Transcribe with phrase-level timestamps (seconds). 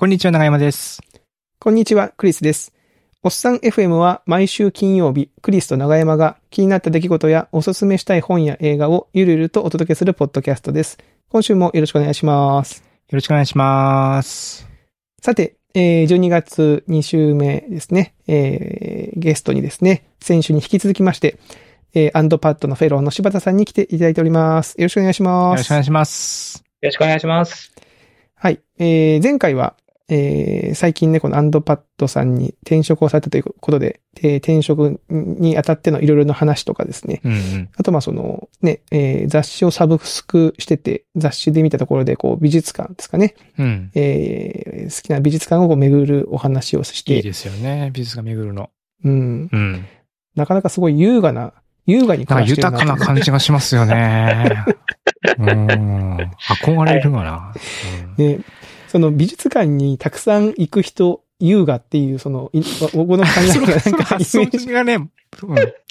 [0.00, 1.00] こんにちは、長山です。
[1.58, 2.72] こんにちは、クリスです。
[3.24, 10.98] おっさん FM は毎週金曜日、クリスと長山が気になった出来事やおすすめしたい本や映画をゆるゆるとお届けするポッドキャストです。
[11.30, 12.84] 今週もよろしくお願いします。
[13.08, 14.68] よろしくお願いします。
[15.20, 21.40] さて、えー12月2週目ですね、えーゲストにですね、先週に引き続きまして、
[21.92, 24.76] えーアンドパッドのフェローの柴田さんに来ていただいております。
[24.78, 25.58] よろしくお願いしよます。
[25.58, 26.58] ろしくお願いします。
[26.82, 27.72] よろしくお願いします。
[28.36, 28.60] はい。
[28.78, 29.74] えー前回は、
[30.10, 37.20] えー最近ね、このアンドパッドさんに転職をされたということで、えー転職にあたってのいろいろな話とかですね。
[37.24, 37.68] うんうん。
[37.76, 43.34] あと、まあ、その、ね、えー雑誌をサブスクしてて、雑誌で見たところで、こう、美術館ですかね。
[43.58, 43.90] うん。
[43.94, 47.90] えー好きな美術館をこう巡るお話をして、いいですよね。
[47.92, 48.70] 美術が巡るの。
[49.04, 49.48] うん。
[49.52, 49.84] うん。
[50.34, 51.52] なかなかすごい優雅な、
[51.86, 54.64] 優雅に暮なんからしてる豊かな感じがしますよね。
[55.38, 56.16] うん。
[56.16, 57.54] 憧れるわな。
[58.16, 58.38] ね、
[58.88, 62.62] その美術館にたくさん行く人、優雅っていう、その、い
[62.94, 65.10] 僕の考うんそのえがなんか発想がね、うん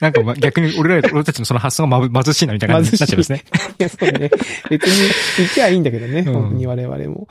[0.02, 3.44] なんかま逆に俺ら、俺たちのその発想がま貧しいなみたいな感じになっちゃいますね。
[3.80, 4.30] いや、そうね。
[4.70, 6.20] 別に行きゃいいんだけどね。
[6.20, 7.28] うん本当に我々も。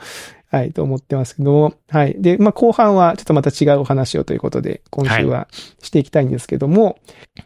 [0.49, 1.73] はい、と思ってますけども。
[1.89, 2.15] はい。
[2.17, 5.49] で、まあ、後半はちょっとまた違うお話をということで、今週は
[5.81, 6.97] していきたいんですけども、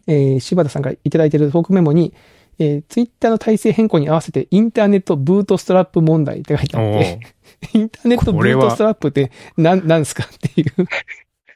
[0.08, 2.14] えー柴田さんからいただいているトークメモに、
[2.62, 7.20] えー、ツイッターの体制変更に合わせてインターネット bootstrap 問題って書いてあっおて、
[7.74, 10.88] インターネット bootstrap って何、なんすかっていう。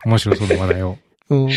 [0.03, 0.97] 面白そうな話題を。
[1.30, 1.50] うん。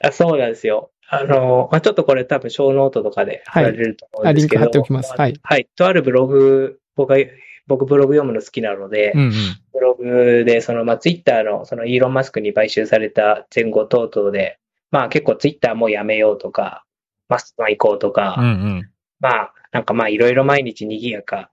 [0.00, 0.90] あそうなんですよ。
[1.10, 4.60] あの、まあ、ちょっとこれ多分 show note とかで貼られると思うんですけど。
[4.60, 5.68] はいあリンク貼っておきますはいはい。
[5.76, 7.18] とあるブログ、僕が、
[7.66, 9.32] 僕ブログ読むの好きなので、うんうん。
[9.74, 14.58] ブログで、その、まあ、ツイッターの、その、イーロン・マスクに買収された前後等々で、
[14.90, 16.84] まあ、結構ツイッターもうやめようとか、
[17.28, 18.90] マストン行こうとか、うんうん。
[19.20, 21.50] まあ、なんかまあ、いろいろ毎日賑やか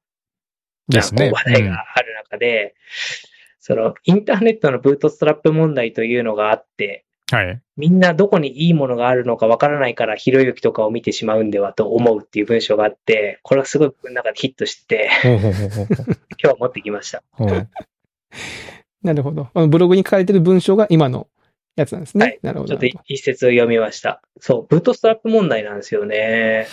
[0.87, 1.31] ですね。
[1.31, 2.75] 話題がある中で、
[3.59, 7.61] その、インターネットのブートストラップ問題というのがあって、うんはい。
[7.75, 17.23] みんなどこにいいものがあるのかわからないから、ひろゆきとかを見てしまうんではと思うっていう文章があって、これはすごい僕の中でヒットして、 今日は持ってきました。
[19.01, 19.49] なるほど。
[19.53, 21.27] あのブログに書かれてる文章が今の
[21.75, 22.25] やつなんですね。
[22.25, 22.77] はいなるほど。
[22.77, 24.21] ちょっと一節を読みました。
[24.39, 26.67] そう、ブートストラップ問題なんですよね。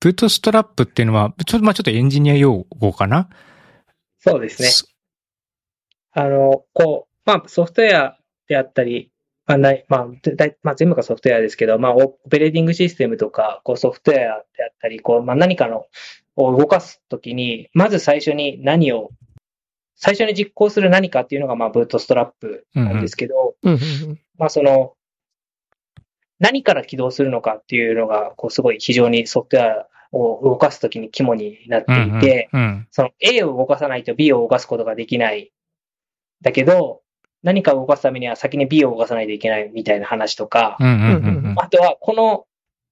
[0.00, 3.28] ブートストラップっていうのは、ちょっと、まあちょっとエンジニア用語かな？
[4.20, 4.68] そうですね。
[6.12, 9.10] あの、こう、まあ、ソフトウェアであったり、
[9.46, 15.86] まあ、ない、まあ、だいまあ、全部がソフトウェアですけど、まあ、オペレーティングシステムとか、こう、ソフトウェアであったり、こう、まあ、何かの、
[16.36, 19.10] を動かすときに、まず最初に何を、
[19.98, 23.56] 最初に実行する何かっていうのが、まあ、ブートストラップなんですけど、
[24.38, 24.94] まあ、その、
[26.38, 32.48] 何から起動するのかっていうのが、こう、すごい非常にソフトウェアを動かすときに肝になっていて。
[32.92, 35.52] その A を動かさないと B を動かすことができない。
[36.42, 37.02] だけど、
[37.42, 40.76] 何かを動かすためには先に B を動かさないといけないみたいな話とか。
[40.80, 42.44] あとはこの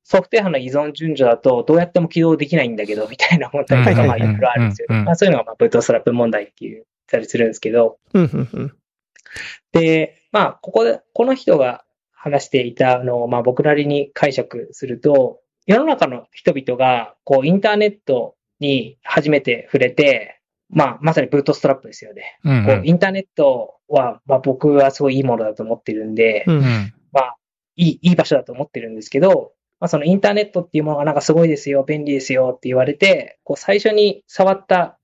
[0.02, 8.72] ソフトウェアの依存順序だとどうやっても起動できないんだけど、みたいな問題とか、はいまあいろいろあるんですよそういうのがまあブートストラップ問題って言ったりするんですけど、うんうんうん
[9.72, 20.40] で、まあここで、この人が話していたのをまあ僕なりに解釈すると、世の中の人々がこうインターネットに初めて触れて、
[20.70, 22.38] まあまさにブートストラップですよね。
[22.44, 26.94] うんこうインターネットは、まあ、僕はすごいいいものだと思ってるんで、うんうん。
[27.12, 27.36] まあ、
[27.76, 34.98] いい、いい場所だと思ってるんですけど、まあ、そのインターネットっていうものがなんかすごいですよ、便利ですよって言われて、こう最初に触った、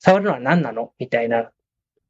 [0.00, 0.90] 触るのは何なの？
[0.98, 1.50] みたいな、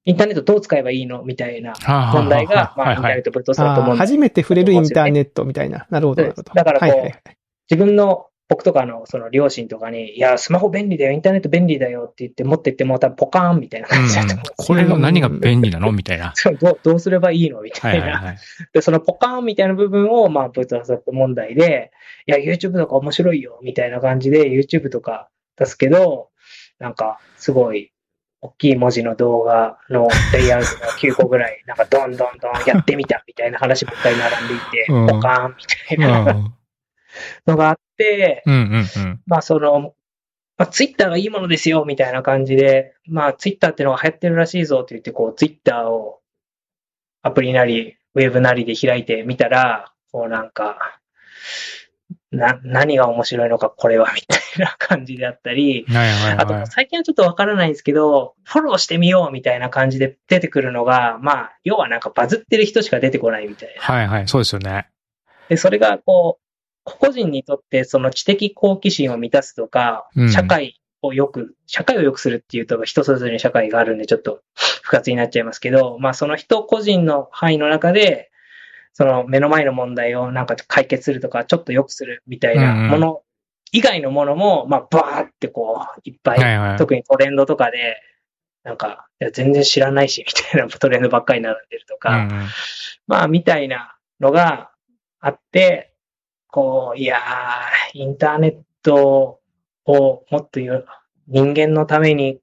[0.06, 1.22] インターネットどう使えばいいの？
[1.22, 1.74] みたいな
[2.14, 4.06] 問題が、まあ、インターネットブートストラップああ問題。
[4.06, 5.86] 初めて触れるインターネットみたいな。
[5.90, 6.54] なるほど、なるほど。
[6.54, 7.22] だからこうはいはいはい
[7.70, 15.92] 自分の、僕とかのその両親とかに、いや、スマホ便利だよ、インターネット便利だよって言って持ってっても多分ポカーンみたいな感じだと思うんですよこれの何が便利なの？
[15.92, 16.32] みたいな。
[16.34, 17.60] そうどうどうすればいいの？
[17.62, 18.06] みたいな。
[18.06, 18.36] はいはいはい。
[18.72, 21.92] で、そのポカーンみたいな部分を、まあ、ブートストラップ問題で、
[22.26, 26.30] いや、YouTube とか面白いよ、みたいな感じで YouTube とか出すけど、
[26.80, 27.92] なんか、すごい、
[28.40, 36.52] 大きい文字の動画のレイアウトが9個ぐらい、なんか、どんどんどんやってみた、みたいな話ばっかり並んでいて、うんポカーンみたいな
[37.46, 39.20] のがあって、うんうんうん。
[39.26, 39.94] まあ、その、
[40.56, 46.20] まあ、ツイッターがいいものですよ、みたいな感じで、まあ、ツイッターってのが流行ってるらしいぞって言って、こう、ツイッターを
[47.22, 51.00] アプリなり、ウェブなりで開いてみたら、こうなんか、
[52.32, 56.66] な、何が面白いのか、これは、みたいな感じであったり、はいはいあとはい。
[56.68, 63.82] 最近はちょっとわからないんですけど、フォローしてみようみたいな感じで出てくるのが、まあ、要はなんかバズってる人しか出てこないみたいな。
[63.82, 64.28] はいはい。
[64.28, 64.88] そうですよね。
[65.48, 66.44] で、それがこう、
[66.84, 74.40] 個々人にとってその知的好奇心を満たすとかうん、社会を良く、社会を良くするっていうと人それぞれに社会があるんでちょっと
[74.82, 78.30] 複雑になっちゃいますけど、まあその人個人の範囲の中で、
[78.92, 83.22] その目の前の問題をなんか解決するとか、ちょっと良くするみたいなもの
[83.72, 86.36] 以外のものも、まあバーってこう、いっぱ
[86.74, 87.96] い、特にトレンドとかで、
[88.64, 92.28] なんか、いや全然知らないし、みたいなトレンドばっかり並んでるとか、
[93.06, 94.70] まあ、みたいなのが
[95.20, 95.94] あって、
[96.48, 99.40] こう、いやー、インターネット
[99.84, 100.84] をもっとよ
[101.28, 102.40] 人間のために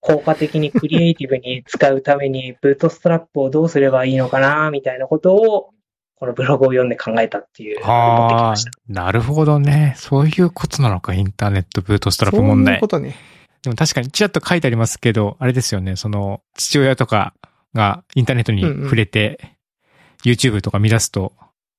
[0.00, 5.70] 効果的にクリエイティブに使うために、ブートストラップをどうすればいいのかな、みたいなことを、
[6.20, 9.94] このブログを読んで考えたっていう、持ってきああました。、なるほどね。
[9.96, 12.88] そういうことなのか、インターネットブートストラップそう問題いうこ。
[12.88, 13.16] とね。
[13.62, 17.32] でも確かにちらっと書いてありますけど、あれですよね、その、父親とか
[17.74, 19.56] がインターネットに触れて、
[20.22, 21.32] YouTube とか見出すと、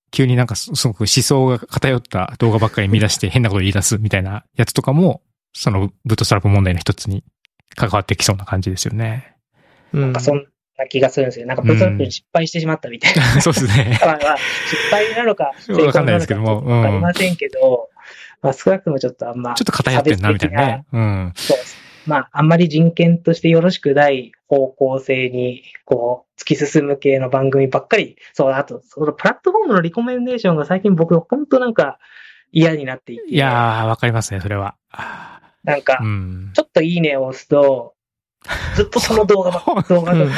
[0.09, 5.21] 急になんかすすごく思想が偏った動画ばっかり見出して変なこと言い出すみたいなやつとかも、
[5.53, 7.23] そのブートストラップ問題の一つに
[7.75, 9.35] 関わってきそうな感じですよね。
[9.93, 10.45] うんなんかそん
[10.81, 11.45] な気がするんですよ。
[11.45, 13.23] なんかプに失敗してしまったみたいな。
[13.41, 13.97] そうですね。
[14.03, 17.89] まあまあ、失敗なのか、成 功わかんないですけどもなのかわかりませんけど、
[18.41, 20.85] まあ少なくともちょっとあんま、ちょっと偏ってんな、みたいなね。
[20.91, 21.33] うん。
[21.35, 21.81] そうです。
[22.07, 31.99] まあ、あんまり人権としてよろしくない方向性に、こう、突き進む系の番組ばっかり、そう、あと、そのプラットフォームのリコメンデーションが最近僕、本当なんか
[32.51, 34.75] 嫌になっていて、いやー、わかりますね、それは。
[35.63, 36.51] なんかう、ん。
[36.53, 37.93] ちょっといいねを押すと、
[38.75, 40.31] ずっとその動画ば、動画とか、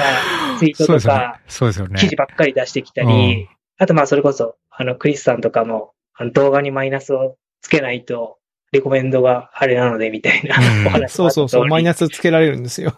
[0.59, 1.99] ツイートとか、そうですよね。
[1.99, 3.47] 記事ばっかり出してきたり、
[3.77, 8.37] あとまあそれこそ、あの、クリスさんとかも、あの動画にマイナスをつけないと、
[8.71, 10.87] レコメンドがあれなので、みたいなうん。
[10.87, 12.93] お話そうそうそう、マイナナスつけられるんですよ。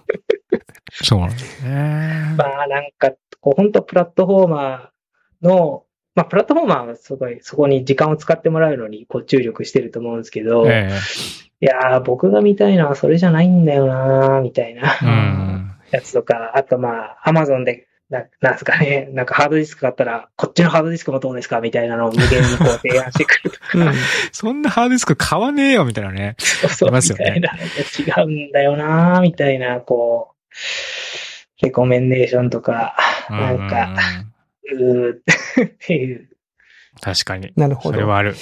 [0.92, 2.36] そうなんですね。
[2.38, 3.12] まあなんか、
[3.42, 5.84] こう本当プラットフォーマーの、
[6.16, 10.90] まあプラットフォーマーはすごい、そこに時間を使ってもらうのに、こう注力してると思うんですけど、え
[11.66, 15.72] いやー、僕が見たいのはそれじゃないんだよなーみたいなえうん。
[15.90, 23.94] やつとか、あとまあ、アマゾンで、ななんですかね、なんかハードディスク買ったら、こっちのハードディスクもどうですかみたいなのを無限にこう提案してくるとか、 うん。
[24.32, 26.36] そんなハードディスク買わねえよ、みたいなね。
[26.38, 30.36] そうそう、いますよねみたい違うんだよなーみたいな、こ
[31.62, 32.96] う、レコメンデーションとか、
[33.28, 33.96] なんか、
[34.72, 36.30] うーっていう。
[37.02, 37.52] 確かに。
[37.56, 37.96] なるほど。
[37.96, 38.36] それはある。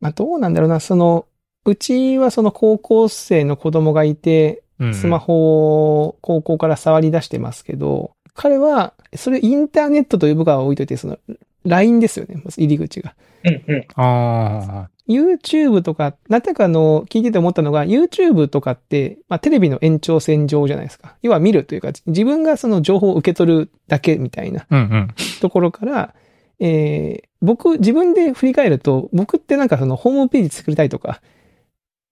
[0.00, 1.26] まあどうなんだろうな、その、
[1.64, 11.18] うちはその高校生の子供がいて、うんスマホを高校から触り出してますけど、彼は、それインターネットと呼ぶかは置いといて、その、
[11.66, 13.14] LINE ですよね、まず入り口が。
[13.44, 13.86] うんうん。
[13.96, 14.90] ああ。
[15.06, 21.16] YouTube とか、なんていうかあの、聞いてて思ったのが、YouTube とかって、まあテレビの延長線上じゃないですか。
[21.22, 25.08] 要は見るというか、自分がその情報を受け取るだけみたいなうんうん。
[25.40, 26.14] ところから、
[26.60, 31.20] えー、僕、自分で振り返ると、僕ってなんかそのホームページ作りたいとか、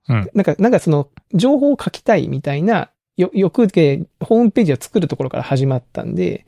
[0.08, 0.30] うん。
[0.34, 6.46] なんか、なんかその、情報を書きたいみたいな、よ、欲で、ホームページを作るところから始まったんで、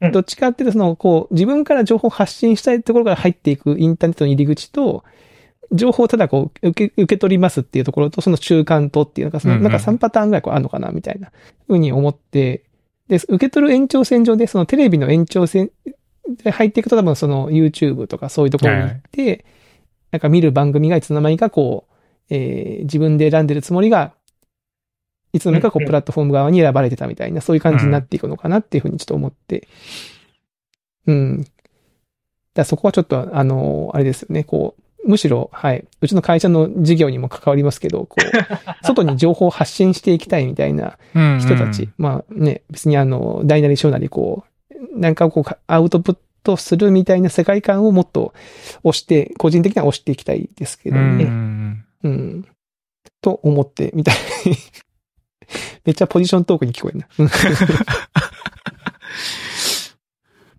[0.00, 0.12] うん。
[0.12, 5.04] どっちかっていうと、その、こう、自分から情報を発信したいところから入っていくインターネットの入り口と、
[5.72, 11.30] 情報をただこう、受け、受け取りますっていうところと、その中間とっていう、なんかその、なんか3パターンぐらいこうあるのかな、みたいな、
[11.66, 12.64] ふうに思って、
[13.08, 15.70] で、受け取る延長線上で、そのテレビの延長線
[16.42, 19.44] で入っていくと多分その YouTube とかそういうところに行って、
[20.12, 21.89] なんか見る番組がいつの間にかこう、
[22.30, 24.12] えー自分で選んでるつもりが、
[25.32, 29.68] いつの間にかこう、うんうんプラットフォーム側に選ばれてたみたいな、そういう感じになっていくのかなっていうふうにちょっと思って。
[31.06, 31.46] うん。
[32.54, 38.24] だそこはちょっと、あの、あれですよね、こう、むしろ、はい、うちの会社の事業にも関わりますけど、こう、
[38.86, 48.34] 外に情報を発信していきたいみたいなうんうん人たち、まあね、別にあの、大なり小なりこう、なんかこう、アウトプットするみたいな世界観をもっと
[48.82, 51.24] 押して、個人的には押していきたいですけどうんうね。
[51.24, 52.46] んうん。
[53.20, 54.14] と思ってみたい。
[55.84, 57.08] めっちゃポジショントークに聞こえるな。
[57.18, 57.28] う ん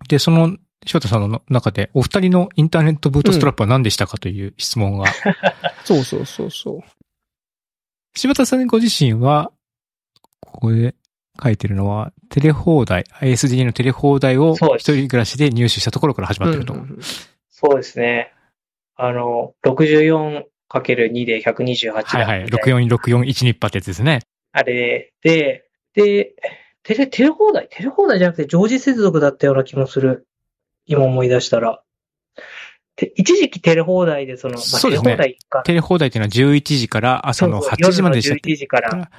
[0.08, 5.06] で、その、翔太さんの中で、お二人のインターネットブートストラップは何でしたかという質問が。
[5.84, 6.80] そうそうそうそう。
[8.14, 9.52] 柴田さんご自身は、
[10.40, 10.94] ここで
[11.42, 16.74] 書いてるのは、テレ放題、ISDN のテレ放題を一人暮らしで入手したところから始まってると。
[16.74, 16.98] うんうんうん
[17.64, 18.32] そうですね。
[18.96, 19.54] あの、
[20.74, 22.46] 64×2 で128だはいはい。
[22.46, 24.20] 6464128ってやつですね。
[24.52, 25.64] あれで、
[25.94, 26.34] で、
[26.82, 30.26] テレ、テレ放題テレ放題じゃなくて常時接続だったような気もする。
[30.86, 31.82] 今思い出したら。
[32.96, 35.62] て一時期テレ放題でその、まあ、テレそうですね放題か。
[35.62, 39.10] テレ放題っていうのは11時から朝のそうそう8時まででしたっ夜の11け時から。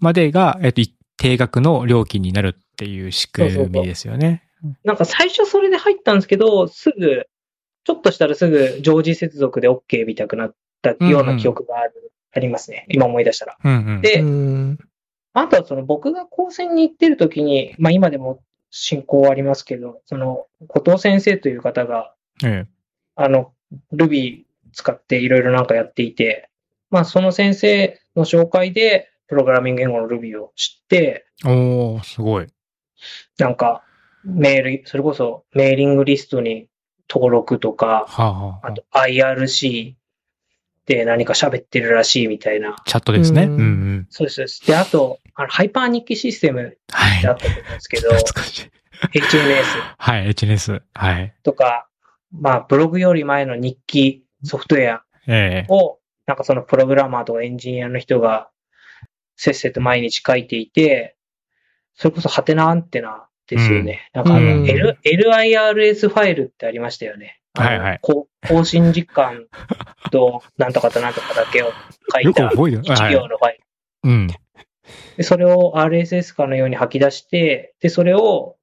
[0.00, 4.44] までが、えっと、一定額の料金になるっていう仕組みですよね。
[4.84, 7.26] なんか最初それで入ったんですけど、すぐ、
[7.84, 12.86] ちょっとしたらすぐ常時接続で OK みたくなったような記憶があるありますね。
[12.88, 13.56] 今思い出したら。
[13.62, 14.00] うんうん。
[14.00, 14.78] で、うん。
[15.32, 22.66] あとはその僕が高専に行ってる時に、まあ今でも進行ありますけど、その後藤先生という方が、え
[23.16, 23.52] あの、
[23.92, 26.50] Ruby 使っていろいろなんかやっていて、
[26.90, 31.48] まあその先生の紹介で、プログラミング言語の Ruby を知って、え。
[31.48, 32.46] おー、すごい。
[33.38, 33.82] なんか
[34.24, 36.68] メール、それこそメーリングリストに
[37.08, 39.94] 登録とか、はあ、はああと IRC
[40.88, 42.76] で何か喋ってるらしいみたいな。
[42.86, 43.42] チャットですね。
[43.42, 44.06] ううんんうん。
[44.08, 44.66] そうですそうです。
[44.66, 47.32] で、あと、あのハイパー日記システムはいってあ。
[47.32, 48.70] ったと思うんですけど、懐かしい。
[49.18, 49.62] HNS
[49.98, 50.82] はい、HNS。
[50.94, 51.34] はい。
[51.42, 51.88] とか、
[52.32, 55.72] まあ、ブログより前の日記ソフトウェアええ。
[55.72, 58.50] を、なんかそのプログラマーとかエンジニアの人が、
[59.36, 61.16] せっせと毎日書いていて、
[61.94, 64.10] それこそハテナアンテナですよね。
[64.14, 67.37] なんかあの、うん L、LIRS ファイルってありましたよね。
[67.62, 69.46] はいはいこう更新時間
[70.10, 71.72] と、 なんとかとなんとかだけを
[72.12, 72.82] 書いた覚えてる。
[72.82, 73.14] 一はい。
[73.14, 73.60] 行のファイル。
[74.04, 74.26] うん。
[75.16, 78.56] で、それを RSS かのように吐き出して、で、それを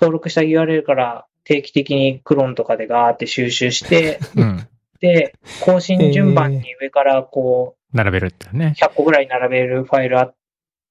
[0.00, 4.68] 登録した URL から定期的にクローンとかでガーって収集して、うん。
[5.00, 8.84] で、更新順番に上からこ並べるってねう、。
[8.84, 10.32] 100個ぐらい並べるファイルあ、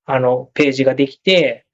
[0.05, 1.64] あの、ページができて、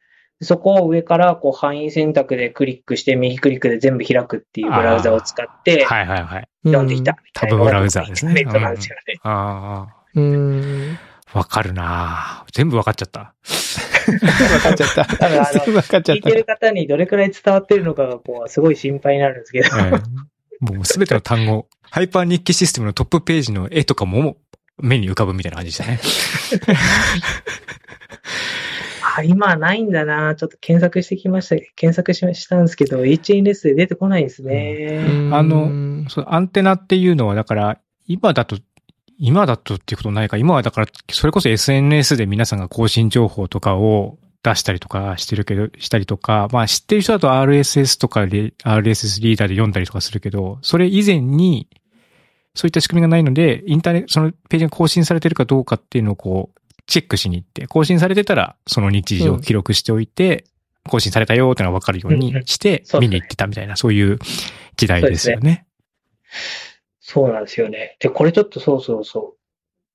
[0.42, 6.48] そこを上からこう範囲選択でクリックして、右クリックで全部開くっていうブラウザを使って、はいはいはい。
[6.64, 7.56] 読んでいたみたいな。
[7.56, 9.20] タブブラウザですねインターネットなんですよね。
[9.24, 10.98] あうん。
[11.34, 13.20] あ、わかるな全部わかっちゃった。
[13.20, 13.34] わ
[14.64, 15.06] かっちゃった。
[15.06, 16.32] 多分あの全部わかっちゃった聞いて。
[16.32, 19.68] る方にどれくらい伝わってるのかが、こう、すごい心配になるんですけど。
[19.78, 20.32] ええ
[20.62, 24.38] もうすべての単語、ハイパー日記システムのトップページの絵とかも
[24.78, 26.00] 目に浮かぶみたいな感じでしたね。
[29.18, 30.36] あ、今はないんだな。
[30.36, 31.56] ちょっと検索してきました。
[31.76, 35.06] 検索しましたんですけど、HNS で出てこないんですね。
[35.08, 38.58] うんあの、そうアンテナっていうのは、だから、今だと、
[39.18, 51.68] 今だとっていうことないか、今はだから、それこそ SNS で皆さんが更新情報とかを出したりとかしてるけど、したりとか、まあ知ってる人だと RSS とかで、RSS リーダーで読んだりとかするけど、それ以前に、
[52.54, 60.46] そういった仕組みがないので、インターネット、そのページが更新されてるかどうかっていうのをこう、チェックしに行って、更新されてたら、その日時を記録しておいて、
[60.90, 64.20] 更新されたよっていうのが分かるようにしてうんう、ん見に行ってたみたいな、そういう
[64.78, 65.66] 時代ですよね。
[67.00, 67.98] そうなんですよね。
[68.00, 69.38] で、これちょっとそうそうそう。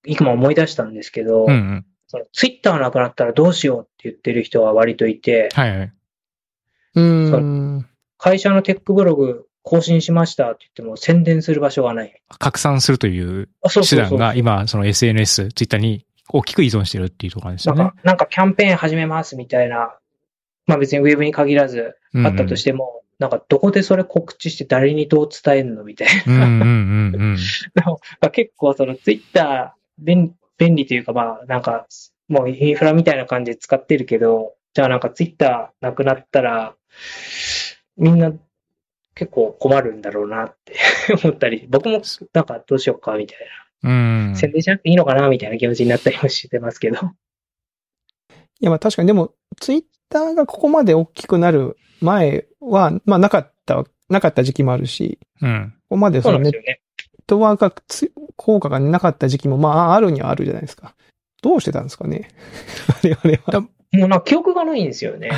[0.07, 1.87] 今思い出したんですけど、うんうん。
[2.09, 5.93] そのツイッターなくなったらどうしようって言ってる人は割といて、はいはい。
[6.95, 7.87] うん。
[8.19, 12.23] 会社のテックブログ更新しましたって言っても宣伝する場所がない。
[12.39, 13.97] 拡散するというあ、そう手。
[13.97, 19.97] 段が今、その SNS、ツイッターに大きく依存してるっていうところなんですよねなんか。、なんかキャンペーン始めますみたいな、
[20.67, 26.45] まあ別にウェブに限らずあったとしても、なんかどこでそれ告知して誰にどう伝えるのみたいな。
[26.45, 27.37] うんうんうんうん。
[28.21, 31.87] まあ結構そのツイッター便便利というかまあなんか
[32.29, 36.75] もうインフラみたいな感じで使ってるけど、じゃあなんかツイッターなくなったら、
[37.97, 38.33] みんな
[39.15, 40.75] 結構困るんだろうなって
[41.25, 42.03] 思ったり、僕も
[42.33, 43.39] なんかどうしようかみたい
[43.83, 44.37] うんな。。
[44.37, 46.99] 宣伝しなくていいのかなみたいな気持ちになったりもしてますけど。
[46.99, 47.01] い
[48.61, 55.75] や、まあ確かにでも、ツイッターがここまで大きくなる前は、まあなかった、なかった時期もあるし、うん。
[55.83, 56.81] ここまでそのネッなんですよね。
[57.27, 60.95] トワークがつ効果がなかった時期も、まああるにはあるじゃないですか。
[61.43, 62.29] どうしてたんですかね？
[63.03, 63.69] 我々は。
[63.93, 65.31] もうな記憶がないんですよね。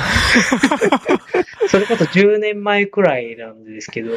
[1.69, 4.11] それこそ10年前くらいなんですけど、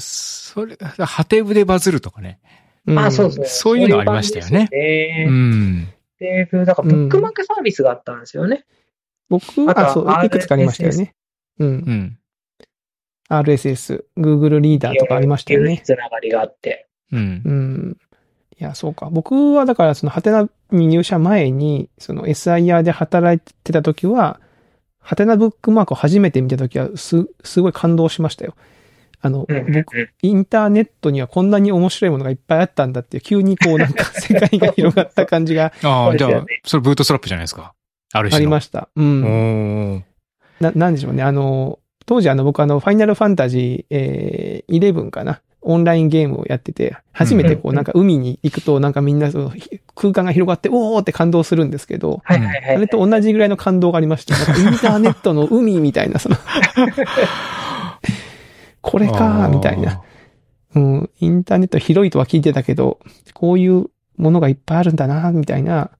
[0.00, 2.40] それ、ハテブでバズるとかね。
[2.88, 3.46] うんあ、そうですね。
[3.46, 5.30] そういうのありましたよねでうね。
[5.30, 5.88] ん。
[6.18, 8.64] で、だからブックマークサービスがあったんですよね。
[9.28, 11.14] 僕、はあ、そう、いくつかありましたよね。
[11.58, 11.70] うんう。
[11.70, 12.18] ん。
[13.28, 15.82] RSS、Google リーダーとかありましたよね。
[15.84, 16.88] つながりがあって。
[17.12, 17.50] うんう。
[17.50, 17.96] ん。
[18.58, 19.10] いや、そうか。
[19.10, 24.40] 僕はだから、その、ハテナに入社前に、その SIR で働いてた時は、
[24.98, 28.54] ハテナブックマークを初めて見た時は、す、すごい感動しましたよ。
[29.20, 37.74] あの、僕、インターネットにはこんなに面白いものがいっぱいあったんだっていう、急にこうなんか 世界が広がった感じがああ、じゃあそれブートストラップじゃないですか。
[38.12, 38.38] あるあ。
[38.38, 38.88] りました。
[38.96, 40.04] うん。
[40.60, 41.22] な、なんでしょうね。
[41.22, 45.40] あの、当時あの僕あの、ファイナルファンタジー、えー、11かな。
[45.60, 52.76] オンラインゲームをやってて、初めてこううんなんか海に行くとなんかみんなそのひ空間が広がって、おーって感動するんですけど、はいはいはい。
[52.76, 54.34] あれと同じぐらいの感動がありました。
[54.34, 56.36] インターネットの海みたいな、その、
[58.90, 60.02] これかーみたいな。。
[60.74, 62.98] うん、インターネット広いとは聞いてたけど、
[63.34, 65.90] こういうものがいっぱいあるんだな、みたいな、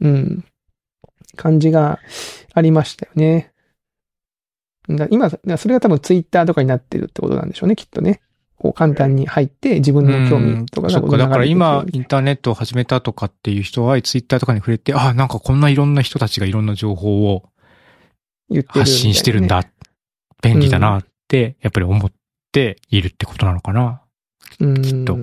[0.00, 0.44] うん、
[1.36, 1.98] 感じが
[2.52, 3.52] ありましたよね。
[4.88, 8.20] だ今、それが多分ツイッターとかになってるってことなんでしょうね、きっとね。
[8.56, 17.42] こう簡単に入って自分の興味とかがそっか、だから今インターネットを始めたとかっていう人はツイッターとかに触れて、あ、なんかこんないろんな人たちがいろんな情報を
[18.68, 19.48] 発信してるん。
[19.48, 19.64] だ。
[20.42, 22.12] 便利だなって、やっぱり思っ
[22.52, 24.02] ているってことなのかな。
[24.60, 24.82] うん。
[24.82, 25.16] きっと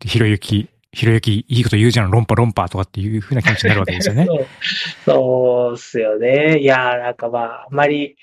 [0.00, 4.26] でひろゆき、ひろゆきいいこと言うじゃん、論破論破とかっていう風な気持ちになるわけですよね。
[5.04, 6.58] そうっすよね。
[6.58, 8.16] いやー、なんかまあ、あまり、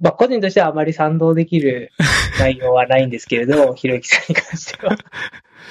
[0.00, 1.92] まあ個人としてはあまり賛同できる
[2.38, 4.96] 内容はないんですけれど、ひろゆきさんに関しては。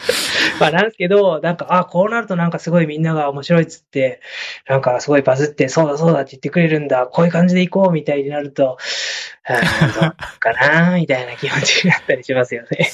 [0.59, 4.21] まあなんですけど、なんか、あ、こうなるとなんかすごいみんなが面白いっつって、
[4.67, 8.77] なんかすごいバズって、そうだそうだって言ってくれるんだ、こういう感じでいこうみたいになると、うん、
[9.53, 12.89] どうかなみたいな気持ちになったりしますよね。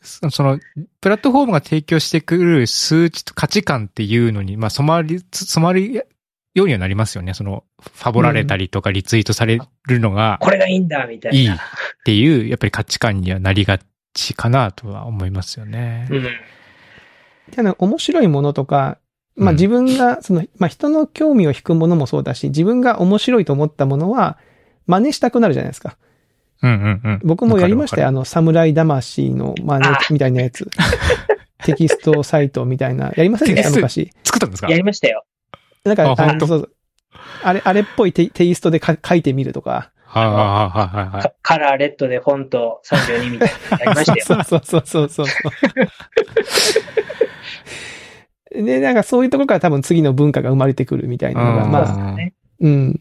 [0.00, 0.58] その、
[1.00, 6.00] プラットフォームが提供してくる数値と価値観っていうのに、まあ染まり、染まり
[6.54, 7.34] ようにはなりますよね。
[7.34, 11.38] その、ファボられたりとかリツイートされるのがこれがいいんだみたいな。
[11.38, 11.58] いいっ
[12.04, 13.78] ていう、やっぱり価値観にはなりが
[14.14, 16.08] ちかなとは思いますよね。
[16.10, 16.26] うん。
[17.52, 18.98] ただ面白いものとか、
[19.36, 24.38] まあ自分が、その、まあ人の興味を引くものもそうだし、自分が面白いと思ったものは、
[24.88, 25.96] 真似したくなるじゃないですか。
[26.62, 27.20] うんうんうん。
[27.22, 28.02] 僕もやりましたよ。
[28.02, 28.08] よ。
[28.08, 30.68] あの、侍魂の真似あみたいなやつ。
[31.64, 33.12] テキストサイトみたいな。
[33.16, 33.70] やりませんでした？
[33.70, 34.12] テキスト昔。
[34.24, 34.68] 作ったんですか？
[34.68, 35.24] やりましたよ。
[35.84, 36.46] なんか、ああ本当？
[36.48, 36.70] そう
[37.42, 39.92] あれ、あれっぽいテテイストでか書いてみるとか。
[40.04, 40.42] はいはいは
[40.94, 41.22] いはいはい。
[41.22, 44.42] カカラーレッドでフォント32みたいなのやりましたよ。
[44.44, 45.40] そうそうそうそうそ
[48.54, 48.62] う。
[48.64, 53.00] で、なんかそういうところから多分次の文化が生まれてくるみたいなのが、うんまあ、ねうん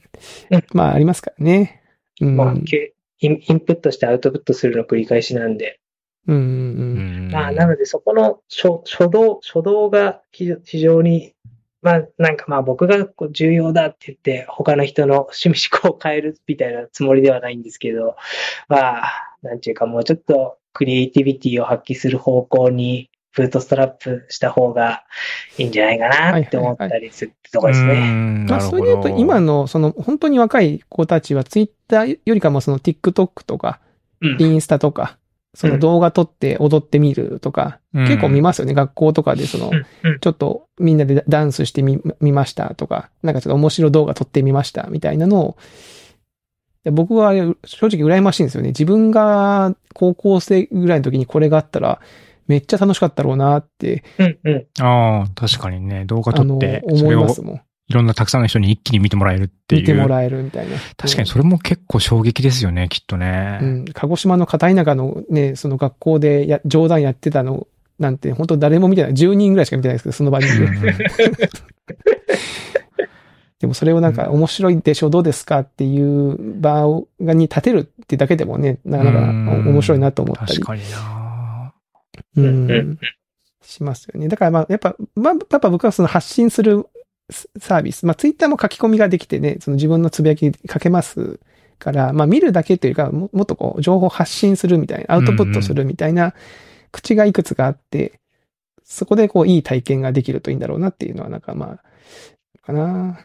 [0.52, 0.64] うん。
[0.74, 1.82] まあ、ありますからね。
[2.22, 2.36] うん。
[2.36, 5.80] まあ、けインプットしてアウトプットするの繰り返しなんで。
[6.28, 7.28] うんうんううん。
[7.30, 11.34] んまあ、なのでそこの初初動、初動が非非常に、
[11.82, 18.16] まあ、なんかまあ僕がこう重要だって言って他の人の趣味思考を変えるみたいなつもりではないんですけど、
[18.68, 25.04] まあ、なんていうかもうちょっとクリエイティビティを発揮する方向にブートストラップした方が
[25.60, 27.94] いいんじゃないかなって思ったりするってとこですね。
[27.94, 33.80] うんまあ、それで言うと、今の、その、本当に若い子たちは、ツイッターよりかも、その、TikTok とか、
[34.22, 35.20] うんインスタとか、
[35.54, 38.74] その動画撮って踊ってみるとか、うん結構見ますよね。
[38.74, 39.72] 学校とかで、その
[40.22, 45.58] ちょっとみんなでダンスしてみ、見ましたとか、なんかちょっと面白い動画撮ってみましたみたいなのを、
[46.92, 47.34] 僕は
[47.66, 48.70] 正直羨ましいんですよね。
[48.70, 52.00] 自分が高校生ぐらいの時にこれがあったら、
[52.48, 57.62] めっちゃ楽しかったろうなって、うんうんああ、確かにね、動画撮って、そ思いれをますもん。
[57.90, 59.82] いろんなたくさんの人に一気に見てもらえるっていう。
[59.82, 60.78] 見てもらえるみたいな。
[60.98, 63.60] 確かにそれも結構衝撃ですよね、きっとね。
[63.62, 63.86] うん。
[63.94, 69.14] 鹿児島の片田舎のね、その学校でや冗談やってたのなんて、本当誰も見てない。
[69.14, 70.68] 10人ぐらいしか見てないですけど、その場にいる。
[73.60, 80.66] でもそれをなんか面白いでしょ、どうですかっていう場をがに立てるってだけでもね、なかなかうん面白いなと思ったり確。
[80.66, 81.17] かにな
[82.42, 83.00] ううんうんん。
[83.62, 84.28] しますよね。
[84.28, 86.86] だからまあ、やっぱ、まあ、やっぱ僕はその発信する
[87.30, 88.06] スサービス。
[88.06, 91.40] まあ、ツイッターも書き込みができてね、その自分のつぶやき書けます
[91.80, 96.34] から、まあ、見るだけというか、ももっとこう、情報発信するみたいな、アウトプットするみたいな、
[96.92, 98.20] 口がいくつかあって、
[98.84, 103.20] そこでこう、いい体験ができるといいんだろうなっていうのは、なんかまあ、かな。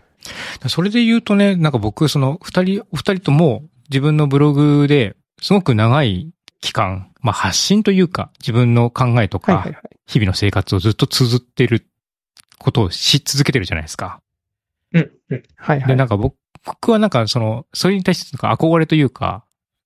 [0.68, 6.30] それで言うとね、なんか僕、その、二人、お二人とも自分のブログで、すごく長い
[6.62, 9.66] 期間、まあ発信というか、自分の考えとか。
[10.04, 11.86] 日々の生活をずっと綴ってる
[12.58, 14.20] ことをし続けてるじゃないですか。
[14.92, 15.96] うんうんで、はいはい。
[15.96, 19.44] なんか僕僕はなんかその、それに対してなんか憧れというか、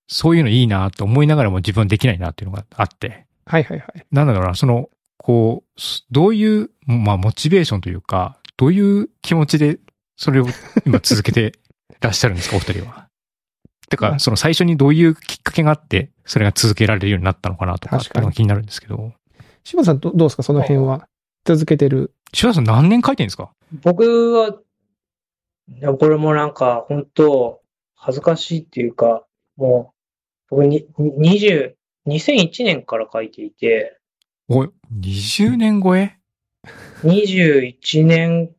[0.08, 4.06] そういうのいいなと思いながらも自分はできないなっていうのがあって、はいはいはい。
[4.10, 9.78] なんだろうな、その、こう、どういう、まあ、モチベーションというか、どういう気持ちで、
[10.16, 10.46] それを
[10.84, 11.52] 今続けて
[12.00, 13.05] らっしゃるんですか、お二人は？
[13.88, 19.12] てか、まあその最初にどういうきっかけがあって、それが続けられるようになったのかなとか、っていうのが気になるんですけど。
[19.64, 21.08] 柴田さんどどうですかその辺は？
[21.44, 22.12] 続けてる。
[22.32, 23.50] 柴田さん何年書いてるんですか？
[23.82, 24.56] 僕は、
[25.68, 27.60] いやこれもなんか、本当
[27.94, 29.24] 恥ずかしいっていうか、
[29.56, 29.92] も
[30.50, 31.74] う、僕に、20、
[32.06, 33.98] 2001年から書いていて、
[34.48, 34.70] おい、
[35.00, 36.16] 20年超え
[37.02, 38.50] ？21年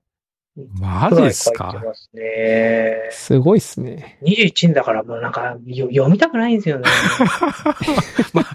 [0.80, 1.82] マジですか？
[1.94, 3.10] すね。
[3.12, 4.18] すごいっすね。
[4.24, 6.90] 21年だからもうなんかよ読みたくないんですよね。
[8.34, 8.46] まあ、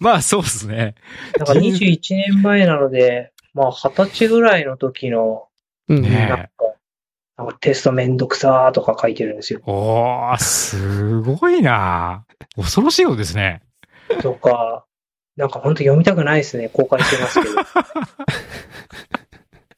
[0.00, 0.94] まあ、そうですね。
[1.38, 5.48] なんか21年前なので、まあ20歳ぐらいの時の、
[5.88, 6.02] うん。
[6.02, 6.48] ねなんか、
[7.36, 9.60] なんかテストめんどくさーとか書いてるんですよ。
[9.66, 12.24] おー、すごいな
[12.56, 13.62] 恐ろしいようですね。
[14.22, 14.84] とか、
[15.36, 16.68] なんか本当読みたくないですね。
[16.68, 17.54] 公開してますけど。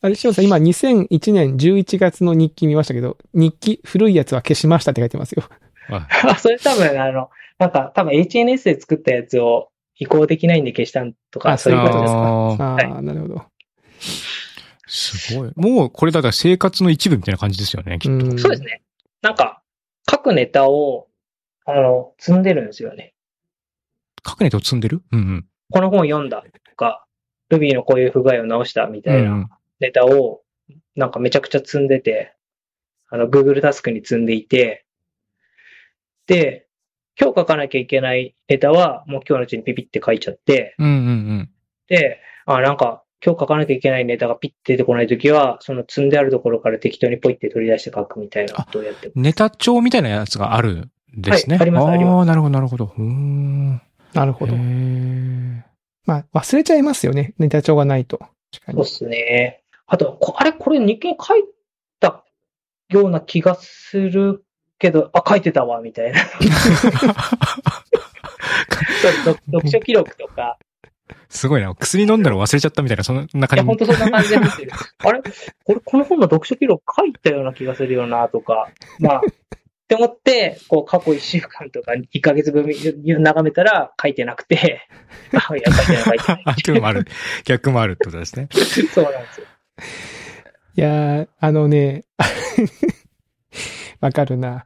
[0.05, 5.45] あれ、柴田さん、今2001年11月の日記見ましたけど、日記古いやつは消しましたって書いてますよ。
[5.89, 12.19] あ あそれ多分あの、なんか多分 HNS で作ったやつを移行できないんで消したんとか、あそういうことですか。
[12.19, 13.45] ああ、はなるほど。
[14.87, 15.53] すごい。
[15.57, 18.27] もうこれだから生活の一部みたいな感じですよね、きっと。
[18.27, 18.83] うんそうですね。
[19.23, 19.63] なんか、
[20.05, 21.09] 各ネタを、
[21.65, 23.15] あの、積んでるんですよね。
[24.29, 25.03] 書くネタを積んでる？
[25.13, 25.47] うんうん。
[25.71, 27.07] この本読んだとか、
[27.51, 29.49] Ruby のこういう不具合を直したみたいうんな
[29.81, 30.43] ネタを、
[30.97, 32.35] なんかめちゃくちゃ積んでて、
[33.11, 34.85] あの、Google タスクに積んでいて、
[36.27, 36.67] で、
[37.21, 40.99] 今日書かなきゃいけないネタは、もう今日のうちにピピって書いちゃって、うんうんう
[41.43, 41.51] ん。
[41.89, 49.19] で、あ、なんか、今日書かなきゃいけないネタがピッて出てこないときは、その積んであるところから適当にポイって取り出して書くみたいなことをやってます。
[49.19, 51.57] ネタ帳みたいなやつがあるんですね。
[51.57, 52.93] はいありますありますああ、なるほど、なるほど。
[52.97, 53.83] うーん。
[54.13, 54.55] なるほど
[56.07, 57.35] まあ、忘れちゃいますよね。
[57.39, 58.19] ネタ帳がないと。
[58.53, 58.85] 確かにそうっ。
[58.87, 59.64] すね。
[59.95, 61.45] あと、こあれ、これ日記に書い
[62.01, 62.25] た
[62.89, 64.45] ような気がする
[64.81, 66.19] けど、あ、書いてたわ、みたいな。
[66.19, 66.49] 読
[69.47, 70.59] 読書記録とか、
[71.29, 71.73] すごいな。
[71.77, 73.69] 薬飲んだら忘れちゃったみたいな、そんない感や、じ。
[73.69, 74.37] 本当そんな感じで。
[75.05, 75.23] あれ？
[75.65, 78.69] これ、この本の読書記録書いたような気がするよな、とか。
[78.99, 79.21] まあ、
[79.85, 82.67] って思って、こう、過去1週間とか1ヶ月分
[83.23, 84.89] 眺めたら書いてなくて、
[85.35, 86.43] あ、いや、書いてない、書いてない。
[86.47, 87.07] あ、逆もある。
[87.45, 88.49] 逆もあるってことですね。
[88.95, 89.47] そうなんですよ。
[90.77, 92.05] いやー、あのね、
[94.01, 94.65] わかるな。